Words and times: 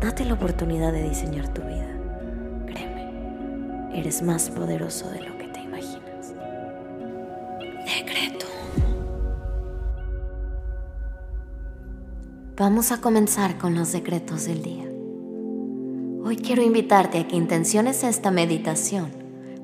Date 0.00 0.24
la 0.24 0.34
oportunidad 0.34 0.92
de 0.92 1.08
diseñar 1.08 1.52
tu 1.52 1.60
vida. 1.62 1.88
Créeme, 2.66 3.98
eres 3.98 4.22
más 4.22 4.48
poderoso 4.48 5.10
de 5.10 5.22
lo 5.22 5.36
que 5.36 5.48
te 5.48 5.60
imaginas. 5.60 6.34
Decreto. 7.84 8.46
Vamos 12.56 12.92
a 12.92 13.00
comenzar 13.00 13.58
con 13.58 13.74
los 13.74 13.90
decretos 13.90 14.44
del 14.44 14.62
día. 14.62 14.84
Hoy 16.24 16.36
quiero 16.36 16.62
invitarte 16.62 17.18
a 17.18 17.26
que 17.26 17.34
intenciones 17.34 18.04
esta 18.04 18.30
meditación 18.30 19.10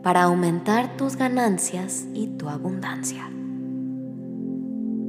para 0.02 0.24
aumentar 0.24 0.96
tus 0.96 1.14
ganancias 1.14 2.06
y 2.12 2.26
tu 2.26 2.48
abundancia. 2.48 3.30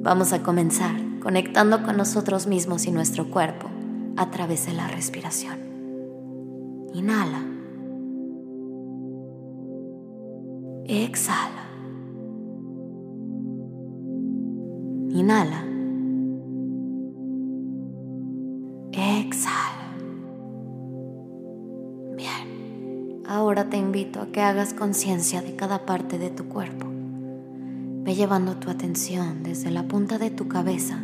Vamos 0.03 0.33
a 0.33 0.43
comenzar 0.43 0.95
conectando 1.19 1.81
con 1.81 1.97
nosotros 1.97 2.45
mismos 2.45 2.85
y 2.85 2.91
nuestro 2.91 3.31
cuerpo 3.31 3.74
a 4.17 4.31
través 4.31 4.65
de 4.65 4.73
la 4.73 4.87
respiración. 4.87 5.57
Inhala. 6.93 7.43
Exhala. 10.85 11.65
Inhala. 15.09 15.65
Exhala. 18.91 19.95
Bien. 22.15 23.23
Ahora 23.27 23.69
te 23.69 23.77
invito 23.77 24.21
a 24.21 24.27
que 24.27 24.41
hagas 24.41 24.73
conciencia 24.73 25.41
de 25.41 25.55
cada 25.55 25.85
parte 25.85 26.17
de 26.17 26.29
tu 26.29 26.45
cuerpo. 26.45 26.87
Ve 28.03 28.15
llevando 28.15 28.55
tu 28.57 28.69
atención 28.69 29.43
desde 29.43 29.71
la 29.71 29.83
punta 29.87 30.17
de 30.17 30.29
tu 30.29 30.47
cabeza 30.47 30.99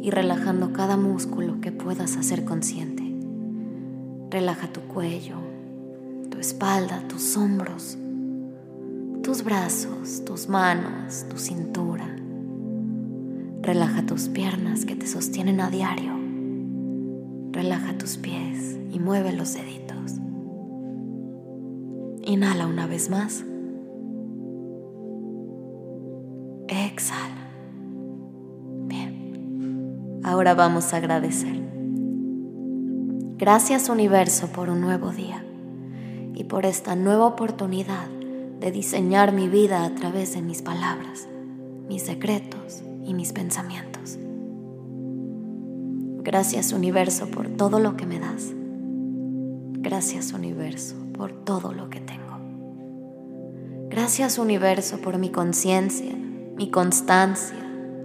y 0.00 0.10
relajando 0.10 0.72
cada 0.72 0.96
músculo 0.96 1.60
que 1.60 1.72
puedas 1.72 2.16
hacer 2.16 2.44
consciente. 2.44 3.02
Relaja 4.30 4.72
tu 4.72 4.80
cuello, 4.82 5.36
tu 6.30 6.38
espalda, 6.38 7.02
tus 7.08 7.36
hombros, 7.36 7.98
tus 9.22 9.42
brazos, 9.42 10.24
tus 10.24 10.48
manos, 10.48 11.26
tu 11.28 11.38
cintura. 11.38 12.16
Relaja 13.62 14.06
tus 14.06 14.28
piernas 14.28 14.84
que 14.84 14.96
te 14.96 15.06
sostienen 15.06 15.60
a 15.60 15.70
diario. 15.70 16.12
Relaja 17.52 17.98
tus 17.98 18.16
pies 18.16 18.78
y 18.92 18.98
mueve 18.98 19.32
los 19.32 19.54
deditos. 19.54 20.12
Inhala 22.24 22.66
una 22.66 22.86
vez 22.86 23.10
más. 23.10 23.44
Ahora 30.38 30.54
vamos 30.54 30.94
a 30.94 30.98
agradecer. 30.98 31.60
Gracias 33.38 33.88
universo 33.88 34.46
por 34.46 34.70
un 34.70 34.80
nuevo 34.80 35.10
día 35.10 35.44
y 36.32 36.44
por 36.44 36.64
esta 36.64 36.94
nueva 36.94 37.26
oportunidad 37.26 38.06
de 38.60 38.70
diseñar 38.70 39.32
mi 39.32 39.48
vida 39.48 39.84
a 39.84 39.92
través 39.96 40.34
de 40.34 40.42
mis 40.42 40.62
palabras, 40.62 41.26
mis 41.88 42.04
secretos 42.04 42.84
y 43.04 43.14
mis 43.14 43.32
pensamientos. 43.32 44.16
Gracias 46.22 46.70
universo 46.70 47.26
por 47.26 47.48
todo 47.48 47.80
lo 47.80 47.96
que 47.96 48.06
me 48.06 48.20
das. 48.20 48.52
Gracias 49.80 50.32
universo 50.32 50.94
por 51.14 51.32
todo 51.32 51.72
lo 51.72 51.90
que 51.90 51.98
tengo. 51.98 52.38
Gracias 53.90 54.38
universo 54.38 54.98
por 54.98 55.18
mi 55.18 55.30
conciencia, 55.30 56.14
mi 56.14 56.70
constancia, 56.70 57.58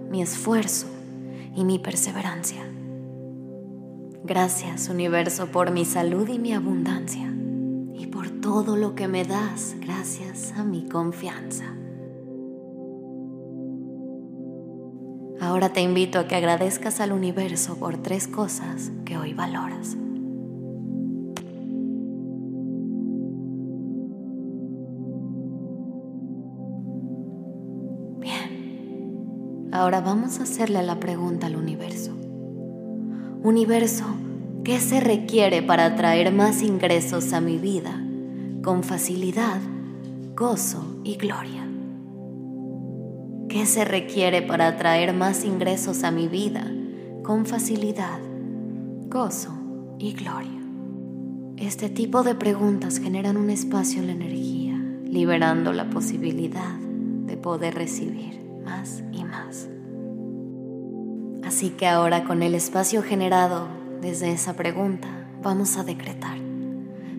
mi 0.10 0.24
esfuerzo 0.24 0.93
y 1.56 1.66
mi 1.66 1.80
perseverancia. 1.80 2.64
Gracias 4.24 4.90
universo 4.90 5.48
por 5.48 5.72
mi 5.72 5.86
salud 5.86 6.28
y 6.30 6.40
mi 6.40 6.54
abundancia 6.54 7.34
y 7.94 8.08
por 8.08 8.30
todo 8.30 8.78
lo 8.78 8.96
que 8.96 9.08
me 9.08 9.26
das 9.26 9.76
gracias 9.82 10.54
a 10.54 10.64
mi 10.64 10.88
confianza. 10.88 11.66
Ahora 15.42 15.74
te 15.74 15.82
invito 15.82 16.20
a 16.20 16.28
que 16.28 16.36
agradezcas 16.36 17.02
al 17.02 17.12
universo 17.12 17.76
por 17.78 17.98
tres 17.98 18.28
cosas 18.30 18.92
que 19.04 19.18
hoy 19.18 19.34
valoras. 19.34 19.98
Ahora 29.84 30.00
vamos 30.00 30.40
a 30.40 30.44
hacerle 30.44 30.82
la 30.82 30.98
pregunta 30.98 31.48
al 31.48 31.58
universo. 31.58 32.14
Universo, 33.44 34.06
¿qué 34.64 34.80
se 34.80 35.02
requiere 35.02 35.62
para 35.62 35.84
atraer 35.84 36.32
más 36.32 36.62
ingresos 36.62 37.34
a 37.34 37.42
mi 37.42 37.58
vida 37.58 38.02
con 38.64 38.84
facilidad, 38.84 39.60
gozo 40.38 41.02
y 41.04 41.18
gloria? 41.18 41.68
¿Qué 43.50 43.66
se 43.66 43.84
requiere 43.84 44.42
para 44.42 44.68
atraer 44.68 45.14
más 45.14 45.44
ingresos 45.44 46.06
a 46.06 46.12
mi 46.12 46.30
vida 46.30 46.66
con 47.22 47.46
facilidad, 47.46 48.22
gozo 49.10 49.52
y 50.00 50.14
gloria? 50.14 50.62
Este 51.58 51.90
tipo 51.90 52.24
de 52.24 52.36
preguntas 52.36 53.00
generan 53.00 53.36
un 53.36 53.50
espacio 53.50 54.00
en 54.00 54.08
la 54.08 54.14
energía, 54.14 54.82
liberando 55.04 55.74
la 55.74 55.90
posibilidad 55.90 56.78
de 56.78 57.36
poder 57.36 57.76
recibir 57.76 58.40
más 58.64 59.04
y 59.12 59.26
más. 59.26 59.73
Así 61.54 61.70
que 61.70 61.86
ahora 61.86 62.24
con 62.24 62.42
el 62.42 62.56
espacio 62.56 63.04
generado 63.04 63.68
desde 64.02 64.32
esa 64.32 64.56
pregunta, 64.56 65.08
vamos 65.44 65.78
a 65.78 65.84
decretar. 65.84 66.36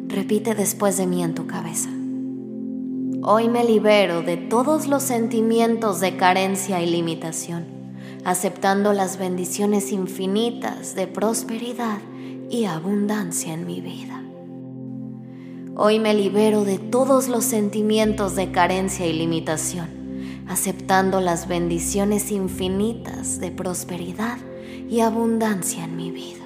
Repite 0.09 0.56
después 0.56 0.97
de 0.97 1.06
mí 1.06 1.22
en 1.22 1.37
tu 1.37 1.47
cabeza. 1.47 1.89
Hoy 3.22 3.49
me 3.49 3.62
libero 3.62 4.22
de 4.22 4.37
todos 4.37 4.89
los 4.89 5.05
sentimientos 5.05 6.00
de 6.00 6.17
carencia 6.17 6.83
y 6.83 6.91
limitación, 6.91 7.65
aceptando 8.25 8.93
las 8.93 9.19
bendiciones 9.19 9.93
infinitas 9.93 10.97
de 10.97 11.06
prosperidad 11.06 11.99
y 12.51 12.65
abundancia 12.65 13.55
en 13.55 13.65
mi 13.65 13.81
vida. 13.81 14.21
Hoy 15.77 16.01
me 16.01 16.12
libero 16.12 16.65
de 16.65 16.81
todos 16.81 17.28
los 17.28 17.45
sentimientos 17.45 18.34
de 18.34 18.51
carencia 18.51 19.06
y 19.06 19.12
limitación 19.12 20.03
aceptando 20.49 21.21
las 21.21 21.49
bendiciones 21.49 22.31
infinitas 22.31 23.41
de 23.41 23.50
prosperidad 23.50 24.38
y 24.88 25.00
abundancia 25.00 25.84
en 25.84 25.97
mi 25.97 26.10
vida. 26.10 26.44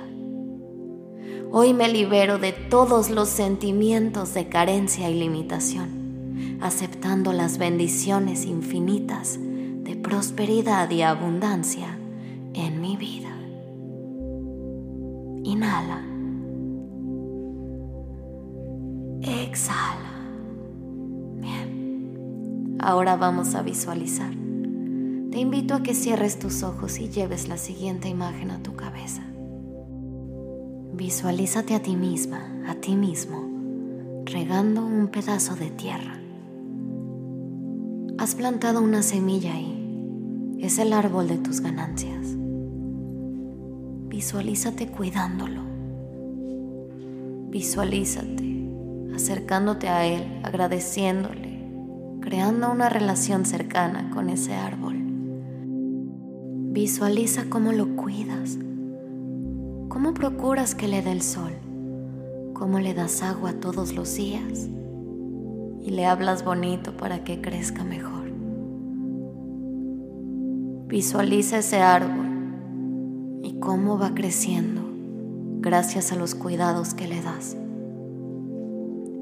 Hoy 1.50 1.72
me 1.72 1.88
libero 1.88 2.38
de 2.38 2.52
todos 2.52 3.10
los 3.10 3.28
sentimientos 3.28 4.34
de 4.34 4.48
carencia 4.48 5.08
y 5.08 5.18
limitación, 5.18 6.58
aceptando 6.60 7.32
las 7.32 7.58
bendiciones 7.58 8.44
infinitas 8.44 9.38
de 9.40 9.96
prosperidad 9.96 10.90
y 10.90 11.02
abundancia 11.02 11.98
en 12.52 12.80
mi 12.80 12.96
vida. 12.96 13.34
Inhala. 15.44 16.04
Exhala. 19.22 20.07
Ahora 22.88 23.16
vamos 23.16 23.54
a 23.54 23.60
visualizar. 23.60 24.30
Te 24.30 25.38
invito 25.38 25.74
a 25.74 25.82
que 25.82 25.92
cierres 25.92 26.38
tus 26.38 26.62
ojos 26.62 26.98
y 26.98 27.10
lleves 27.10 27.46
la 27.46 27.58
siguiente 27.58 28.08
imagen 28.08 28.50
a 28.50 28.62
tu 28.62 28.76
cabeza. 28.76 29.22
Visualízate 30.94 31.74
a 31.74 31.82
ti 31.82 31.96
misma, 31.96 32.40
a 32.66 32.76
ti 32.76 32.96
mismo, 32.96 33.46
regando 34.24 34.86
un 34.86 35.08
pedazo 35.08 35.54
de 35.54 35.68
tierra. 35.68 36.18
Has 38.16 38.34
plantado 38.34 38.80
una 38.80 39.02
semilla 39.02 39.52
ahí. 39.52 40.56
Es 40.58 40.78
el 40.78 40.94
árbol 40.94 41.28
de 41.28 41.36
tus 41.36 41.60
ganancias. 41.60 42.26
Visualízate 44.08 44.88
cuidándolo. 44.88 45.60
Visualízate 47.50 48.64
acercándote 49.14 49.90
a 49.90 50.06
él, 50.06 50.40
agradeciéndole 50.42 51.57
creando 52.28 52.70
una 52.70 52.90
relación 52.90 53.46
cercana 53.46 54.10
con 54.10 54.28
ese 54.28 54.52
árbol. 54.52 54.96
Visualiza 56.72 57.46
cómo 57.48 57.72
lo 57.72 57.96
cuidas, 57.96 58.58
cómo 59.88 60.12
procuras 60.12 60.74
que 60.74 60.88
le 60.88 61.00
dé 61.00 61.12
el 61.12 61.22
sol, 61.22 61.52
cómo 62.52 62.80
le 62.80 62.92
das 62.92 63.22
agua 63.22 63.54
todos 63.54 63.94
los 63.94 64.14
días 64.14 64.68
y 65.80 65.90
le 65.90 66.04
hablas 66.04 66.44
bonito 66.44 66.94
para 66.98 67.24
que 67.24 67.40
crezca 67.40 67.82
mejor. 67.82 68.30
Visualiza 70.86 71.60
ese 71.60 71.80
árbol 71.80 73.40
y 73.42 73.58
cómo 73.58 73.98
va 73.98 74.12
creciendo 74.12 74.82
gracias 75.60 76.12
a 76.12 76.16
los 76.16 76.34
cuidados 76.34 76.92
que 76.92 77.08
le 77.08 77.22
das. 77.22 77.56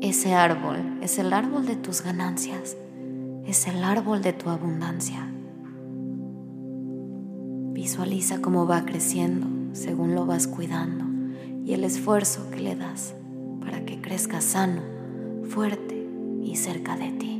Ese 0.00 0.34
árbol 0.34 0.98
es 1.02 1.20
el 1.20 1.32
árbol 1.32 1.66
de 1.66 1.76
tus 1.76 2.02
ganancias, 2.02 2.76
es 3.46 3.69
el 3.69 3.84
árbol 3.84 4.22
de 4.22 4.32
tu 4.32 4.50
abundancia. 4.50 5.28
Visualiza 7.72 8.43
cómo 8.43 8.66
va 8.66 8.84
creciendo 8.84 9.46
según 9.72 10.16
lo 10.16 10.26
vas 10.26 10.48
cuidando 10.48 11.04
y 11.64 11.72
el 11.72 11.84
esfuerzo 11.84 12.50
que 12.50 12.58
le 12.58 12.75
das 12.75 13.14
para 13.60 13.84
que 13.84 14.00
crezca 14.00 14.40
sano, 14.40 14.82
fuerte 15.44 16.08
y 16.43 16.56
cerca 16.56 16.96
de 16.96 17.10
ti. 17.12 17.32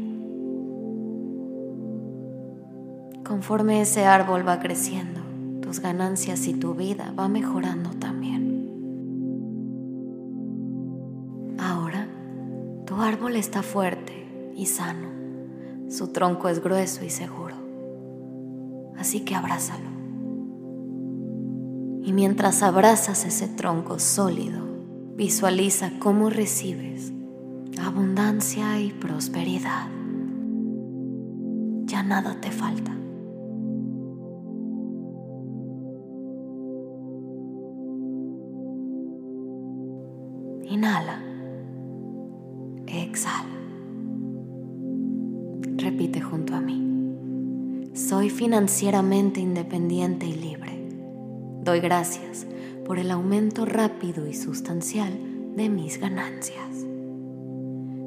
Conforme 3.25 3.81
ese 3.81 4.05
árbol 4.05 4.47
va 4.47 4.61
creciendo, 4.61 5.21
tus 5.61 5.81
ganancias 5.81 6.47
y 6.47 6.55
tu 6.55 6.75
vida 6.75 7.13
va 7.19 7.27
mejorando 7.27 7.91
también. 7.91 8.37
Ahora, 11.59 12.07
tu 12.85 12.95
árbol 12.97 13.35
está 13.35 13.65
fuerte 13.65 14.53
y 14.55 14.67
sano. 14.67 15.16
Su 15.89 16.09
tronco 16.09 16.49
es 16.49 16.63
grueso 16.63 17.05
y 17.05 17.11
seguro. 17.11 17.57
Así 18.97 19.21
que 19.21 19.35
abrázalo. 19.35 19.91
Y 22.03 22.13
mientras 22.13 22.63
abrazas 22.63 23.25
ese 23.25 23.49
tronco 23.49 23.99
sólido, 23.99 24.65
visualiza 25.17 25.93
cómo 25.99 26.31
recibes 26.31 27.13
abundancia 27.79 28.81
y 28.81 28.93
prosperidad. 28.93 29.89
Ya 31.85 32.03
nada 32.03 32.41
te 32.41 32.51
falta. 32.51 32.93
Inhala. 40.65 41.36
Soy 48.27 48.35
financieramente 48.35 49.39
independiente 49.39 50.27
y 50.27 50.35
libre. 50.35 50.85
Doy 51.63 51.79
gracias 51.79 52.45
por 52.85 52.99
el 52.99 53.13
aumento 53.13 53.65
rápido 53.65 54.27
y 54.27 54.35
sustancial 54.35 55.17
de 55.55 55.69
mis 55.69 56.01
ganancias. 56.01 56.85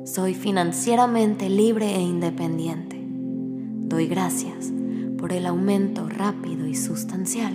Soy 0.03 0.33
financieramente 0.33 1.49
libre 1.49 1.95
e 1.95 2.01
independiente. 2.01 3.01
Doy 3.01 4.07
gracias 4.07 4.73
por 5.17 5.31
el 5.31 5.45
aumento 5.45 6.09
rápido 6.09 6.67
y 6.67 6.75
sustancial 6.75 7.53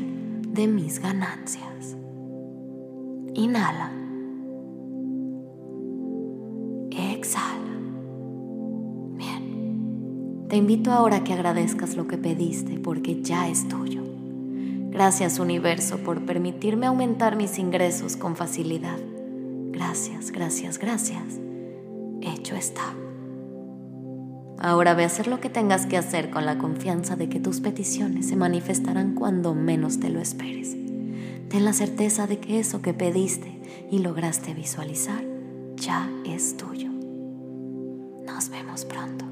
de 0.49 0.67
mis 0.67 1.01
ganancias. 1.01 1.99
Inhala. 3.35 3.93
Exhala. 6.91 7.64
Te 10.55 10.59
invito 10.59 10.93
ahora 10.93 11.17
a 11.17 11.25
que 11.25 11.33
agradezcas 11.33 11.97
lo 11.97 12.07
que 12.07 12.17
pediste 12.17 12.79
porque 12.79 13.21
ya 13.23 13.49
es 13.49 13.67
tuyo. 13.67 14.05
Gracias 14.93 15.41
universo 15.41 15.99
por 15.99 16.25
permitirme 16.25 16.87
aumentar 16.87 17.35
mis 17.35 17.59
ingresos 17.59 18.17
con 18.17 18.37
facilidad. 18.37 18.97
Gracias, 19.73 20.31
gracias, 20.31 20.79
gracias. 20.79 21.25
Hecho 22.21 22.55
está. 22.55 22.95
Ahora 24.61 24.95
ve 24.95 25.03
a 25.03 25.07
hacer 25.07 25.27
lo 25.27 25.41
que 25.41 25.51
tengas 25.51 25.87
que 25.87 25.97
hacer 25.97 26.31
con 26.31 26.47
la 26.47 26.57
confianza 26.57 27.17
de 27.17 27.29
que 27.29 27.41
tus 27.41 27.59
peticiones 27.59 28.29
se 28.29 28.37
manifestarán 28.37 29.17
cuando 29.17 29.57
menos 29.57 29.99
te 29.99 30.09
lo 30.09 30.21
esperes. 30.21 30.77
Ten 31.49 31.65
la 31.65 31.73
certeza 31.73 32.29
de 32.29 32.39
que 32.39 32.61
eso 32.61 32.81
que 32.81 32.95
pediste 32.95 33.61
y 33.91 33.99
lograste 33.99 34.55
visualizar 34.55 35.25
ya 35.75 36.09
es 36.25 36.57
tuyo. 36.57 36.91
Nos 38.25 38.51
vemos 38.51 38.85
pronto. 38.85 39.24